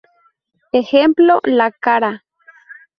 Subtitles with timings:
[0.71, 2.23] Ejemplo: la cara.